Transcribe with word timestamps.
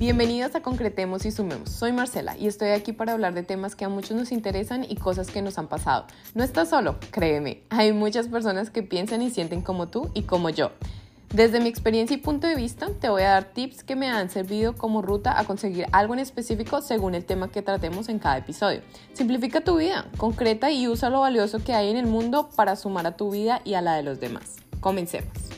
Bienvenidos 0.00 0.54
a 0.54 0.62
Concretemos 0.62 1.26
y 1.26 1.30
Sumemos. 1.30 1.68
Soy 1.68 1.92
Marcela 1.92 2.34
y 2.38 2.46
estoy 2.46 2.70
aquí 2.70 2.94
para 2.94 3.12
hablar 3.12 3.34
de 3.34 3.42
temas 3.42 3.76
que 3.76 3.84
a 3.84 3.90
muchos 3.90 4.16
nos 4.16 4.32
interesan 4.32 4.82
y 4.88 4.96
cosas 4.96 5.30
que 5.30 5.42
nos 5.42 5.58
han 5.58 5.68
pasado. 5.68 6.06
No 6.34 6.42
estás 6.42 6.70
solo, 6.70 6.96
créeme. 7.10 7.64
Hay 7.68 7.92
muchas 7.92 8.26
personas 8.26 8.70
que 8.70 8.82
piensan 8.82 9.20
y 9.20 9.28
sienten 9.28 9.60
como 9.60 9.88
tú 9.88 10.10
y 10.14 10.22
como 10.22 10.48
yo. 10.48 10.70
Desde 11.34 11.60
mi 11.60 11.68
experiencia 11.68 12.16
y 12.16 12.20
punto 12.20 12.46
de 12.46 12.54
vista, 12.54 12.88
te 12.98 13.10
voy 13.10 13.24
a 13.24 13.32
dar 13.32 13.52
tips 13.52 13.84
que 13.84 13.94
me 13.94 14.08
han 14.08 14.30
servido 14.30 14.74
como 14.74 15.02
ruta 15.02 15.38
a 15.38 15.44
conseguir 15.44 15.84
algo 15.92 16.14
en 16.14 16.20
específico 16.20 16.80
según 16.80 17.14
el 17.14 17.26
tema 17.26 17.50
que 17.50 17.60
tratemos 17.60 18.08
en 18.08 18.20
cada 18.20 18.38
episodio. 18.38 18.80
Simplifica 19.12 19.60
tu 19.60 19.76
vida, 19.76 20.06
concreta 20.16 20.70
y 20.70 20.88
usa 20.88 21.10
lo 21.10 21.20
valioso 21.20 21.62
que 21.62 21.74
hay 21.74 21.90
en 21.90 21.98
el 21.98 22.06
mundo 22.06 22.48
para 22.56 22.74
sumar 22.76 23.06
a 23.06 23.18
tu 23.18 23.32
vida 23.32 23.60
y 23.66 23.74
a 23.74 23.82
la 23.82 23.96
de 23.96 24.02
los 24.02 24.18
demás. 24.18 24.56
Comencemos. 24.80 25.49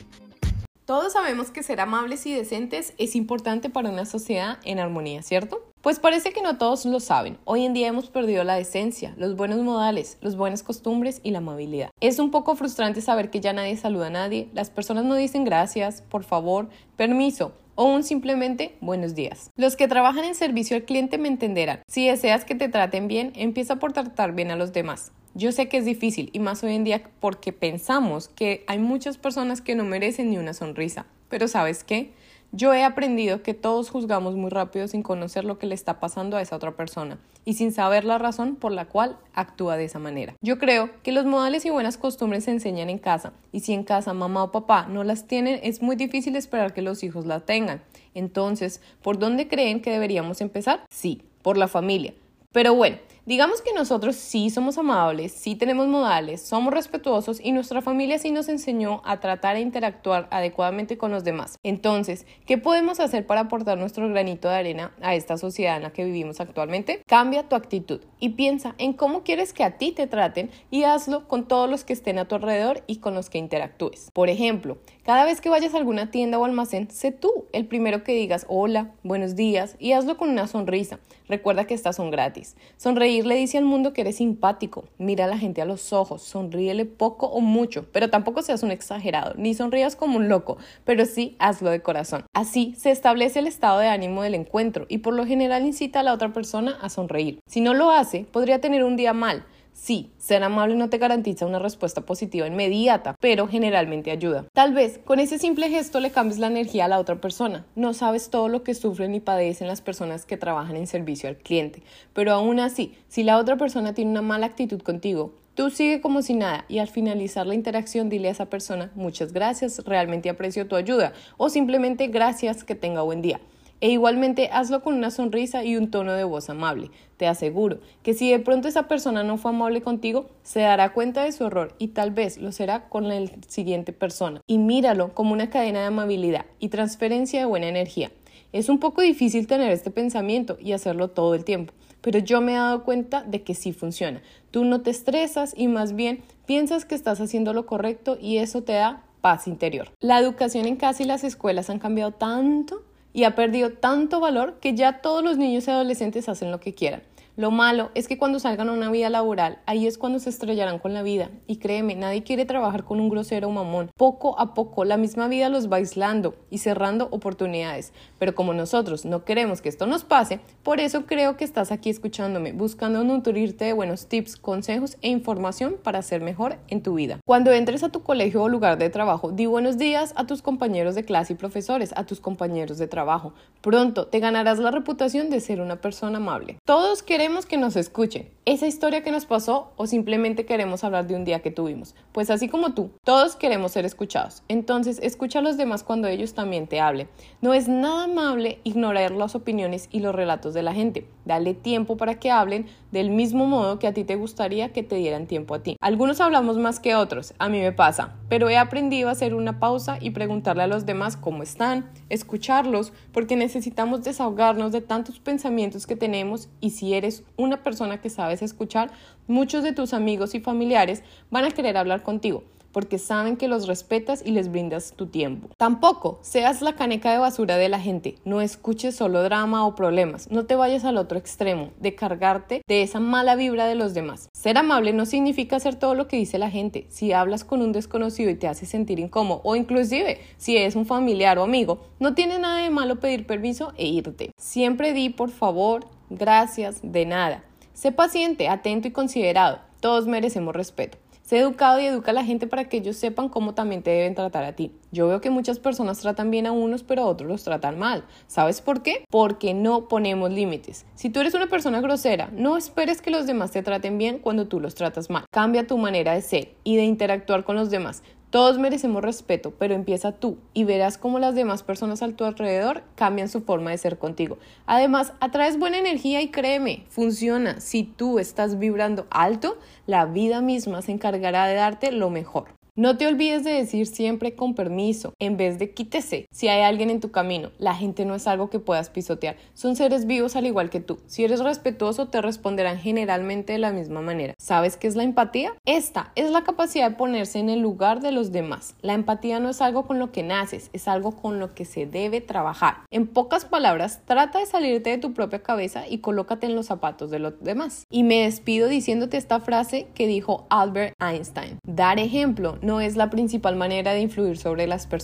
Todos 0.85 1.13
sabemos 1.13 1.49
que 1.49 1.63
ser 1.63 1.79
amables 1.79 2.25
y 2.25 2.33
decentes 2.33 2.93
es 2.97 3.15
importante 3.15 3.69
para 3.69 3.89
una 3.89 4.05
sociedad 4.05 4.57
en 4.65 4.79
armonía, 4.79 5.23
¿cierto? 5.23 5.63
Pues 5.81 5.99
parece 5.99 6.33
que 6.33 6.41
no 6.41 6.57
todos 6.57 6.83
lo 6.83 6.99
saben. 6.99 7.37
Hoy 7.45 7.63
en 7.63 7.73
día 7.73 7.87
hemos 7.87 8.09
perdido 8.09 8.43
la 8.43 8.55
decencia, 8.55 9.13
los 9.15 9.37
buenos 9.37 9.61
modales, 9.61 10.17
las 10.19 10.35
buenas 10.35 10.61
costumbres 10.61 11.21
y 11.23 11.31
la 11.31 11.37
amabilidad. 11.37 11.89
Es 12.01 12.19
un 12.19 12.31
poco 12.31 12.57
frustrante 12.57 12.99
saber 12.99 13.29
que 13.29 13.39
ya 13.39 13.53
nadie 13.53 13.77
saluda 13.77 14.07
a 14.07 14.09
nadie, 14.09 14.49
las 14.53 14.69
personas 14.69 15.05
no 15.05 15.15
dicen 15.15 15.45
gracias, 15.45 16.01
por 16.01 16.25
favor, 16.25 16.67
permiso, 16.97 17.53
o 17.75 17.85
un 17.85 18.03
simplemente 18.03 18.75
buenos 18.81 19.15
días. 19.15 19.51
Los 19.55 19.77
que 19.77 19.87
trabajan 19.87 20.25
en 20.25 20.35
servicio 20.35 20.75
al 20.75 20.83
cliente 20.83 21.17
me 21.17 21.29
entenderán. 21.29 21.81
Si 21.87 22.09
deseas 22.09 22.43
que 22.43 22.55
te 22.55 22.67
traten 22.67 23.07
bien, 23.07 23.31
empieza 23.37 23.77
por 23.77 23.93
tratar 23.93 24.33
bien 24.33 24.51
a 24.51 24.57
los 24.57 24.73
demás. 24.73 25.13
Yo 25.35 25.51
sé 25.51 25.67
que 25.67 25.77
es 25.77 25.85
difícil 25.85 26.29
y 26.31 26.37
más 26.37 26.63
hoy 26.63 26.75
en 26.75 26.83
día 26.83 27.01
porque 27.19 27.53
pensamos 27.53 28.27
que 28.27 28.63
hay 28.67 28.77
muchas 28.77 29.17
personas 29.17 29.61
que 29.61 29.73
no 29.73 29.83
merecen 29.83 30.29
ni 30.29 30.37
una 30.37 30.53
sonrisa. 30.53 31.07
Pero 31.27 31.47
¿sabes 31.47 31.83
qué? 31.83 32.11
Yo 32.51 32.71
he 32.71 32.83
aprendido 32.83 33.41
que 33.41 33.55
todos 33.55 33.89
juzgamos 33.89 34.35
muy 34.35 34.51
rápido 34.51 34.87
sin 34.87 35.01
conocer 35.01 35.43
lo 35.43 35.57
que 35.57 35.65
le 35.65 35.73
está 35.73 35.99
pasando 35.99 36.37
a 36.37 36.41
esa 36.43 36.55
otra 36.55 36.75
persona 36.75 37.17
y 37.45 37.55
sin 37.55 37.71
saber 37.71 38.05
la 38.05 38.19
razón 38.19 38.57
por 38.57 38.71
la 38.71 38.85
cual 38.85 39.17
actúa 39.33 39.75
de 39.75 39.85
esa 39.85 39.97
manera. 39.97 40.35
Yo 40.39 40.59
creo 40.59 40.91
que 41.01 41.11
los 41.11 41.25
modales 41.25 41.65
y 41.65 41.71
buenas 41.71 41.97
costumbres 41.97 42.43
se 42.43 42.51
enseñan 42.51 42.91
en 42.91 42.99
casa 42.99 43.33
y 43.51 43.61
si 43.61 43.73
en 43.73 43.83
casa 43.83 44.13
mamá 44.13 44.43
o 44.43 44.51
papá 44.51 44.85
no 44.87 45.03
las 45.03 45.25
tienen 45.25 45.59
es 45.63 45.81
muy 45.81 45.95
difícil 45.95 46.35
esperar 46.35 46.75
que 46.75 46.83
los 46.83 47.03
hijos 47.03 47.25
las 47.25 47.43
tengan. 47.43 47.81
Entonces, 48.13 48.81
¿por 49.01 49.17
dónde 49.17 49.47
creen 49.47 49.81
que 49.81 49.89
deberíamos 49.89 50.39
empezar? 50.39 50.85
Sí, 50.91 51.23
por 51.41 51.57
la 51.57 51.67
familia. 51.67 52.13
Pero 52.51 52.75
bueno, 52.75 52.97
Digamos 53.25 53.61
que 53.61 53.71
nosotros 53.71 54.17
sí 54.17 54.49
somos 54.49 54.77
amables, 54.77 55.31
sí 55.31 55.55
tenemos 55.55 55.87
modales, 55.87 56.41
somos 56.41 56.73
respetuosos 56.73 57.39
y 57.41 57.53
nuestra 57.53 57.81
familia 57.81 58.19
sí 58.19 58.31
nos 58.31 58.49
enseñó 58.49 59.01
a 59.05 59.21
tratar 59.21 59.55
e 59.55 59.61
interactuar 59.61 60.27
adecuadamente 60.29 60.97
con 60.97 61.11
los 61.11 61.23
demás. 61.23 61.57
Entonces, 61.63 62.25
¿qué 62.45 62.57
podemos 62.57 62.99
hacer 62.99 63.25
para 63.25 63.41
aportar 63.41 63.77
nuestro 63.77 64.09
granito 64.09 64.49
de 64.49 64.55
arena 64.55 64.91
a 65.01 65.15
esta 65.15 65.37
sociedad 65.37 65.77
en 65.77 65.83
la 65.83 65.93
que 65.93 66.03
vivimos 66.03 66.41
actualmente? 66.41 67.01
Cambia 67.07 67.47
tu 67.47 67.55
actitud 67.55 68.01
y 68.19 68.31
piensa 68.31 68.75
en 68.77 68.91
cómo 68.91 69.23
quieres 69.23 69.53
que 69.53 69.63
a 69.63 69.77
ti 69.77 69.93
te 69.93 70.05
traten 70.05 70.51
y 70.69 70.83
hazlo 70.83 71.29
con 71.29 71.47
todos 71.47 71.69
los 71.69 71.85
que 71.85 71.93
estén 71.93 72.19
a 72.19 72.27
tu 72.27 72.35
alrededor 72.35 72.83
y 72.87 72.97
con 72.97 73.13
los 73.13 73.29
que 73.29 73.37
interactúes. 73.37 74.11
Por 74.11 74.27
ejemplo, 74.27 74.79
cada 75.05 75.23
vez 75.23 75.39
que 75.39 75.49
vayas 75.49 75.73
a 75.73 75.77
alguna 75.77 76.11
tienda 76.11 76.39
o 76.39 76.43
almacén, 76.43 76.91
sé 76.91 77.13
tú 77.13 77.45
el 77.53 77.67
primero 77.67 78.03
que 78.03 78.11
digas 78.11 78.45
hola, 78.49 78.91
buenos 79.01 79.37
días 79.37 79.77
y 79.79 79.93
hazlo 79.93 80.17
con 80.17 80.29
una 80.29 80.47
sonrisa. 80.47 80.99
Recuerda 81.29 81.63
que 81.63 81.73
estas 81.73 81.95
son 81.95 82.11
gratis. 82.11 82.57
Sonreír 82.75 83.12
le 83.21 83.35
dice 83.35 83.57
al 83.57 83.65
mundo 83.65 83.93
que 83.93 84.01
eres 84.01 84.17
simpático. 84.17 84.85
Mira 84.97 85.25
a 85.25 85.27
la 85.27 85.37
gente 85.37 85.61
a 85.61 85.65
los 85.65 85.93
ojos, 85.93 86.23
sonríele 86.23 86.85
poco 86.85 87.27
o 87.27 87.41
mucho, 87.41 87.85
pero 87.91 88.09
tampoco 88.09 88.41
seas 88.41 88.63
un 88.63 88.71
exagerado, 88.71 89.33
ni 89.37 89.53
sonrías 89.53 89.95
como 89.95 90.17
un 90.17 90.29
loco, 90.29 90.57
pero 90.83 91.05
sí 91.05 91.35
hazlo 91.39 91.69
de 91.69 91.81
corazón. 91.81 92.25
Así 92.33 92.73
se 92.77 92.91
establece 92.91 93.39
el 93.39 93.47
estado 93.47 93.79
de 93.79 93.87
ánimo 93.87 94.23
del 94.23 94.35
encuentro 94.35 94.85
y 94.89 94.99
por 94.99 95.13
lo 95.13 95.25
general 95.25 95.65
incita 95.65 95.99
a 95.99 96.03
la 96.03 96.13
otra 96.13 96.33
persona 96.33 96.77
a 96.81 96.89
sonreír. 96.89 97.39
Si 97.47 97.61
no 97.61 97.73
lo 97.73 97.91
hace, 97.91 98.25
podría 98.31 98.59
tener 98.59 98.83
un 98.83 98.95
día 98.95 99.13
mal, 99.13 99.45
Sí, 99.73 100.11
ser 100.17 100.43
amable 100.43 100.75
no 100.75 100.89
te 100.89 100.97
garantiza 100.97 101.45
una 101.45 101.59
respuesta 101.59 102.01
positiva 102.01 102.47
inmediata, 102.47 103.15
pero 103.19 103.47
generalmente 103.47 104.11
ayuda. 104.11 104.45
Tal 104.53 104.73
vez 104.73 104.99
con 105.03 105.19
ese 105.19 105.39
simple 105.39 105.69
gesto 105.69 105.99
le 105.99 106.11
cambies 106.11 106.39
la 106.39 106.47
energía 106.47 106.85
a 106.85 106.87
la 106.87 106.99
otra 106.99 107.19
persona. 107.19 107.65
No 107.75 107.93
sabes 107.93 108.29
todo 108.29 108.47
lo 108.47 108.63
que 108.63 108.75
sufren 108.75 109.13
y 109.15 109.19
padecen 109.19 109.67
las 109.67 109.81
personas 109.81 110.25
que 110.25 110.37
trabajan 110.37 110.77
en 110.77 110.87
servicio 110.87 111.27
al 111.27 111.37
cliente, 111.37 111.83
pero 112.13 112.31
aún 112.31 112.59
así, 112.59 112.93
si 113.09 113.23
la 113.23 113.37
otra 113.37 113.57
persona 113.57 113.93
tiene 113.93 114.11
una 114.11 114.21
mala 114.21 114.45
actitud 114.45 114.81
contigo, 114.81 115.33
Tú 115.55 115.69
sigue 115.69 116.01
como 116.01 116.23
si 116.23 116.33
nada 116.33 116.65
y 116.67 116.79
al 116.79 116.87
finalizar 116.87 117.45
la 117.45 117.53
interacción 117.53 118.09
dile 118.09 118.29
a 118.29 118.31
esa 118.31 118.47
persona 118.47 118.89
muchas 118.95 119.33
gracias, 119.33 119.83
realmente 119.85 120.31
aprecio 120.31 120.67
tu 120.67 120.75
ayuda 120.75 121.13
o 121.37 121.47
simplemente 121.49 122.07
gracias, 122.07 122.63
que 122.63 122.73
tenga 122.73 123.03
buen 123.03 123.21
día. 123.21 123.39
E 123.83 123.89
igualmente 123.89 124.49
hazlo 124.49 124.81
con 124.81 124.93
una 124.93 125.11
sonrisa 125.11 125.65
y 125.65 125.75
un 125.75 125.91
tono 125.91 126.13
de 126.13 126.23
voz 126.23 126.49
amable. 126.49 126.89
Te 127.17 127.27
aseguro 127.27 127.79
que 128.01 128.13
si 128.13 128.31
de 128.31 128.39
pronto 128.39 128.69
esa 128.69 128.87
persona 128.87 129.25
no 129.25 129.37
fue 129.37 129.51
amable 129.51 129.81
contigo, 129.81 130.29
se 130.41 130.61
dará 130.61 130.93
cuenta 130.93 131.25
de 131.25 131.33
su 131.33 131.43
error 131.43 131.75
y 131.79 131.89
tal 131.89 132.11
vez 132.11 132.37
lo 132.37 132.53
será 132.53 132.87
con 132.87 133.09
la 133.09 133.29
siguiente 133.49 133.91
persona. 133.91 134.39
Y 134.47 134.57
míralo 134.57 135.13
como 135.13 135.33
una 135.33 135.49
cadena 135.49 135.81
de 135.81 135.87
amabilidad 135.87 136.45
y 136.59 136.69
transferencia 136.69 137.41
de 137.41 137.45
buena 137.45 137.67
energía. 137.67 138.13
Es 138.53 138.69
un 138.69 138.79
poco 138.79 139.01
difícil 139.01 139.47
tener 139.47 139.69
este 139.71 139.91
pensamiento 139.91 140.57
y 140.61 140.71
hacerlo 140.71 141.09
todo 141.09 141.35
el 141.35 141.43
tiempo, 141.43 141.73
pero 141.99 142.19
yo 142.19 142.39
me 142.39 142.53
he 142.53 142.55
dado 142.55 142.85
cuenta 142.85 143.23
de 143.23 143.43
que 143.43 143.53
sí 143.53 143.73
funciona. 143.73 144.21
Tú 144.51 144.63
no 144.63 144.79
te 144.79 144.91
estresas 144.91 145.53
y 145.57 145.67
más 145.67 145.93
bien 145.93 146.23
piensas 146.45 146.85
que 146.85 146.95
estás 146.95 147.19
haciendo 147.19 147.51
lo 147.51 147.65
correcto 147.65 148.17
y 148.17 148.37
eso 148.37 148.63
te 148.63 148.75
da 148.75 149.03
paz 149.19 149.45
interior. 149.45 149.91
La 149.99 150.19
educación 150.19 150.67
en 150.67 150.77
casa 150.77 151.03
y 151.03 151.05
las 151.05 151.25
escuelas 151.25 151.69
han 151.69 151.79
cambiado 151.79 152.13
tanto 152.13 152.81
y 153.13 153.23
ha 153.23 153.35
perdido 153.35 153.71
tanto 153.71 154.19
valor 154.19 154.59
que 154.59 154.75
ya 154.75 155.01
todos 155.01 155.23
los 155.23 155.37
niños 155.37 155.67
y 155.67 155.71
adolescentes 155.71 156.27
hacen 156.27 156.51
lo 156.51 156.59
que 156.59 156.73
quieran. 156.73 157.03
Lo 157.35 157.49
malo 157.49 157.89
es 157.95 158.07
que 158.07 158.19
cuando 158.19 158.37
salgan 158.37 158.69
a 158.69 158.73
una 158.73 158.91
vida 158.91 159.09
laboral, 159.09 159.57
ahí 159.65 159.87
es 159.87 159.97
cuando 159.97 160.19
se 160.19 160.29
estrellarán 160.29 160.77
con 160.77 160.93
la 160.93 161.01
vida. 161.01 161.31
Y 161.47 161.55
créeme, 161.55 161.95
nadie 161.95 162.21
quiere 162.21 162.45
trabajar 162.45 162.83
con 162.83 162.99
un 162.99 163.09
grosero 163.09 163.49
mamón. 163.49 163.89
Poco 163.97 164.39
a 164.39 164.53
poco, 164.53 164.85
la 164.85 164.97
misma 164.97 165.27
vida 165.27 165.49
los 165.49 165.67
va 165.71 165.77
aislando 165.77 166.35
y 166.51 166.59
cerrando 166.59 167.07
oportunidades. 167.09 167.91
Pero 168.19 168.35
como 168.35 168.53
nosotros 168.53 169.03
no 169.05 169.25
queremos 169.25 169.61
que 169.61 169.69
esto 169.69 169.87
nos 169.87 170.03
pase, 170.03 170.41
por 170.61 170.79
eso 170.79 171.07
creo 171.07 171.35
que 171.35 171.43
estás 171.43 171.71
aquí 171.71 171.89
escuchándome, 171.89 172.51
buscando 172.51 173.03
nutrirte 173.03 173.65
de 173.65 173.73
buenos 173.73 174.05
tips, 174.05 174.35
consejos 174.35 174.97
e 175.01 175.09
información 175.09 175.77
para 175.81 176.03
ser 176.03 176.21
mejor 176.21 176.57
en 176.67 176.83
tu 176.83 176.93
vida. 176.93 177.17
Cuando 177.25 177.51
entres 177.51 177.81
a 177.81 177.89
tu 177.89 178.03
colegio 178.03 178.43
o 178.43 178.47
lugar 178.49 178.77
de 178.77 178.91
trabajo, 178.91 179.31
di 179.31 179.47
buenos 179.47 179.79
días 179.79 180.13
a 180.17 180.27
tus 180.27 180.43
compañeros 180.43 180.93
de 180.93 181.03
clase 181.03 181.33
y 181.33 181.35
profesores, 181.35 181.93
a 181.95 182.05
tus 182.05 182.19
compañeros 182.19 182.77
de 182.77 182.85
trabajo. 182.85 183.33
Pronto 183.61 184.05
te 184.05 184.19
ganarás 184.19 184.59
la 184.59 184.69
reputación 184.69 185.31
de 185.31 185.39
ser 185.39 185.61
una 185.61 185.77
persona 185.77 186.17
amable. 186.17 186.57
Todos 186.63 187.01
queremos 187.01 187.22
queremos 187.23 187.45
que 187.45 187.55
nos 187.55 187.77
escuchen, 187.77 188.27
esa 188.45 188.67
historia 188.67 189.03
que 189.03 189.11
nos 189.11 189.25
pasó 189.25 189.71
o 189.77 189.87
simplemente 189.87 190.45
queremos 190.45 190.83
hablar 190.83 191.07
de 191.07 191.15
un 191.15 191.23
día 191.23 191.41
que 191.41 191.51
tuvimos. 191.51 191.95
Pues 192.11 192.29
así 192.29 192.49
como 192.49 192.73
tú, 192.73 192.91
todos 193.05 193.37
queremos 193.37 193.71
ser 193.71 193.85
escuchados. 193.85 194.43
Entonces, 194.49 194.99
escucha 195.01 195.39
a 195.39 195.41
los 195.41 195.55
demás 195.55 195.83
cuando 195.83 196.09
ellos 196.09 196.33
también 196.33 196.67
te 196.67 196.81
hablen. 196.81 197.07
No 197.41 197.53
es 197.53 197.69
nada 197.69 198.03
amable 198.03 198.59
ignorar 198.65 199.11
las 199.11 199.35
opiniones 199.35 199.87
y 199.91 200.01
los 200.01 200.13
relatos 200.13 200.53
de 200.53 200.63
la 200.63 200.73
gente. 200.73 201.07
Dale 201.25 201.53
tiempo 201.53 201.95
para 201.95 202.19
que 202.19 202.31
hablen 202.31 202.65
del 202.91 203.09
mismo 203.09 203.45
modo 203.47 203.79
que 203.79 203.87
a 203.87 203.93
ti 203.93 204.03
te 204.03 204.15
gustaría 204.15 204.71
que 204.71 204.83
te 204.83 204.95
dieran 204.95 205.25
tiempo 205.25 205.55
a 205.55 205.63
ti. 205.63 205.77
Algunos 205.81 206.21
hablamos 206.21 206.57
más 206.57 206.79
que 206.79 206.95
otros, 206.95 207.33
a 207.39 207.49
mí 207.49 207.59
me 207.59 207.71
pasa, 207.71 208.13
pero 208.29 208.49
he 208.49 208.57
aprendido 208.57 209.09
a 209.09 209.13
hacer 209.13 209.33
una 209.33 209.59
pausa 209.59 209.97
y 209.99 210.11
preguntarle 210.11 210.63
a 210.63 210.67
los 210.67 210.85
demás 210.85 211.17
cómo 211.17 211.41
están, 211.41 211.89
escucharlos, 212.09 212.93
porque 213.11 213.35
necesitamos 213.35 214.03
desahogarnos 214.03 214.71
de 214.71 214.81
tantos 214.81 215.19
pensamientos 215.19 215.87
que 215.87 215.95
tenemos 215.95 216.49
y 216.59 216.69
si 216.69 216.93
eres 216.93 217.23
una 217.35 217.63
persona 217.63 217.99
que 217.99 218.11
escuchar, 218.41 218.91
muchos 219.27 219.63
de 219.63 219.73
tus 219.73 219.93
amigos 219.93 220.35
y 220.35 220.39
familiares 220.39 221.03
van 221.29 221.45
a 221.45 221.51
querer 221.51 221.77
hablar 221.77 222.03
contigo 222.03 222.43
porque 222.73 222.97
saben 222.97 223.37
que 223.37 223.47
los 223.47 223.67
respetas 223.67 224.21
y 224.25 224.31
les 224.31 224.51
brindas 224.51 224.93
tu 224.97 225.05
tiempo. 225.05 225.49
Tampoco 225.57 226.19
seas 226.21 226.61
la 226.61 226.75
caneca 226.75 227.11
de 227.11 227.19
basura 227.19 227.55
de 227.55 227.69
la 227.69 227.79
gente, 227.79 228.15
no 228.25 228.41
escuches 228.41 228.95
solo 228.95 229.23
drama 229.23 229.65
o 229.65 229.75
problemas, 229.75 230.29
no 230.29 230.45
te 230.45 230.55
vayas 230.55 230.83
al 230.83 230.97
otro 230.97 231.17
extremo 231.17 231.69
de 231.79 231.95
cargarte 231.95 232.61
de 232.67 232.81
esa 232.81 232.99
mala 232.99 233.35
vibra 233.35 233.67
de 233.67 233.75
los 233.75 233.93
demás. 233.93 234.27
Ser 234.33 234.57
amable 234.57 234.91
no 234.91 235.05
significa 235.05 235.55
hacer 235.55 235.75
todo 235.75 235.93
lo 235.93 236.07
que 236.07 236.17
dice 236.17 236.39
la 236.39 236.49
gente. 236.49 236.87
Si 236.89 237.13
hablas 237.13 237.45
con 237.45 237.61
un 237.61 237.71
desconocido 237.71 238.31
y 238.31 238.35
te 238.35 238.47
hace 238.47 238.65
sentir 238.65 238.99
incómodo 238.99 239.41
o 239.43 239.55
inclusive 239.55 240.19
si 240.37 240.57
es 240.57 240.75
un 240.75 240.85
familiar 240.85 241.37
o 241.37 241.43
amigo, 241.43 241.81
no 241.99 242.15
tiene 242.15 242.39
nada 242.39 242.63
de 242.63 242.71
malo 242.71 242.99
pedir 242.99 243.27
permiso 243.27 243.73
e 243.77 243.85
irte. 243.85 244.31
Siempre 244.37 244.93
di 244.93 245.09
por 245.09 245.29
favor, 245.29 245.85
gracias, 246.09 246.79
de 246.81 247.05
nada. 247.05 247.43
Sé 247.73 247.91
paciente, 247.91 248.47
atento 248.47 248.87
y 248.87 248.91
considerado. 248.91 249.59
Todos 249.79 250.05
merecemos 250.05 250.55
respeto. 250.55 250.99
Sé 251.23 251.39
educado 251.39 251.79
y 251.79 251.85
educa 251.85 252.11
a 252.11 252.13
la 252.13 252.23
gente 252.23 252.47
para 252.47 252.69
que 252.69 252.77
ellos 252.77 252.97
sepan 252.97 253.29
cómo 253.29 253.55
también 253.55 253.81
te 253.81 253.91
deben 253.91 254.13
tratar 254.13 254.43
a 254.43 254.53
ti. 254.53 254.73
Yo 254.91 255.07
veo 255.07 255.21
que 255.21 255.29
muchas 255.29 255.57
personas 255.57 255.99
tratan 255.99 256.29
bien 256.29 256.45
a 256.45 256.51
unos, 256.51 256.83
pero 256.83 257.03
a 257.03 257.05
otros 257.07 257.29
los 257.29 257.43
tratan 257.43 257.79
mal. 257.79 258.03
¿Sabes 258.27 258.61
por 258.61 258.83
qué? 258.83 259.05
Porque 259.09 259.53
no 259.53 259.87
ponemos 259.87 260.31
límites. 260.31 260.85
Si 260.95 261.09
tú 261.09 261.21
eres 261.21 261.33
una 261.33 261.47
persona 261.47 261.81
grosera, 261.81 262.29
no 262.33 262.57
esperes 262.57 263.01
que 263.01 263.09
los 263.09 263.25
demás 263.25 263.51
te 263.51 263.63
traten 263.63 263.97
bien 263.97 264.19
cuando 264.19 264.47
tú 264.47 264.59
los 264.59 264.75
tratas 264.75 265.09
mal. 265.09 265.25
Cambia 265.31 265.65
tu 265.65 265.77
manera 265.77 266.13
de 266.13 266.21
ser 266.21 266.55
y 266.63 266.75
de 266.75 266.83
interactuar 266.83 267.45
con 267.45 267.55
los 267.55 267.71
demás. 267.71 268.03
Todos 268.33 268.57
merecemos 268.57 269.03
respeto, 269.03 269.53
pero 269.59 269.75
empieza 269.75 270.11
tú 270.11 270.39
y 270.55 270.63
verás 270.63 270.97
cómo 270.97 271.19
las 271.19 271.35
demás 271.35 271.61
personas 271.61 272.01
a 272.01 272.11
tu 272.13 272.23
alrededor 272.23 272.81
cambian 272.95 273.29
su 273.29 273.41
forma 273.41 273.69
de 273.69 273.77
ser 273.77 273.99
contigo. 273.99 274.39
Además, 274.65 275.13
atraes 275.19 275.59
buena 275.59 275.77
energía 275.77 276.19
y 276.19 276.31
créeme, 276.31 276.83
funciona. 276.89 277.61
Si 277.61 277.83
tú 277.83 278.17
estás 278.17 278.57
vibrando 278.57 279.05
alto, 279.11 279.59
la 279.85 280.05
vida 280.05 280.41
misma 280.41 280.81
se 280.81 280.93
encargará 280.93 281.45
de 281.45 281.53
darte 281.53 281.91
lo 281.91 282.09
mejor. 282.09 282.45
No 282.75 282.97
te 282.97 283.05
olvides 283.05 283.43
de 283.43 283.51
decir 283.51 283.85
siempre 283.85 284.33
con 284.33 284.55
permiso, 284.55 285.13
en 285.19 285.37
vez 285.37 285.59
de 285.59 285.75
quítese. 285.75 286.25
Si 286.31 286.47
hay 286.47 286.63
alguien 286.63 286.89
en 286.89 287.01
tu 287.01 287.11
camino, 287.11 287.51
la 287.59 287.75
gente 287.75 288.03
no 288.03 288.15
es 288.15 288.25
algo 288.25 288.49
que 288.49 288.57
puedas 288.57 288.89
pisotear. 288.89 289.35
Son 289.53 289.75
seres 289.75 290.07
vivos 290.07 290.35
al 290.35 290.47
igual 290.47 290.71
que 290.71 290.79
tú. 290.79 290.97
Si 291.05 291.23
eres 291.23 291.41
respetuoso, 291.41 292.07
te 292.07 292.19
responderán 292.19 292.79
generalmente 292.79 293.53
de 293.53 293.59
la 293.59 293.71
misma 293.71 294.01
manera. 294.01 294.33
¿Sabes 294.39 294.75
qué 294.75 294.87
es 294.87 294.95
la 294.95 295.03
empatía? 295.03 295.53
Esta 295.65 296.13
es 296.15 296.31
la 296.31 296.43
capacidad 296.43 296.89
de 296.89 296.95
ponerse 296.95 297.37
en 297.37 297.51
el 297.51 297.59
lugar 297.59 297.99
de 297.99 298.11
los 298.11 298.31
demás. 298.31 298.73
La 298.81 298.95
empatía 298.95 299.39
no 299.39 299.49
es 299.49 299.61
algo 299.61 299.85
con 299.85 299.99
lo 299.99 300.11
que 300.11 300.23
naces, 300.23 300.71
es 300.73 300.87
algo 300.87 301.11
con 301.11 301.39
lo 301.39 301.53
que 301.53 301.65
se 301.65 301.85
debe 301.85 302.21
trabajar. 302.21 302.77
En 302.89 303.05
pocas 303.05 303.45
palabras, 303.45 304.01
trata 304.05 304.39
de 304.39 304.47
salirte 304.47 304.89
de 304.89 304.97
tu 304.97 305.13
propia 305.13 305.43
cabeza 305.43 305.87
y 305.87 305.99
colócate 305.99 306.47
en 306.47 306.55
los 306.55 306.65
zapatos 306.65 307.11
de 307.11 307.19
los 307.19 307.39
demás. 307.39 307.83
Y 307.91 308.01
me 308.01 308.23
despido 308.23 308.67
diciéndote 308.67 309.17
esta 309.17 309.39
frase 309.41 309.85
que 309.93 310.07
dijo 310.07 310.47
Albert 310.49 310.95
Einstein. 310.99 311.59
Dar 311.67 311.99
ejemplo 311.99 312.57
no 312.63 312.81
es 312.81 312.95
la 312.95 313.09
principal 313.09 313.55
manera 313.55 313.93
de 313.93 314.01
influir 314.01 314.37
sobre 314.37 314.67
las 314.67 314.87
personas. 314.87 315.03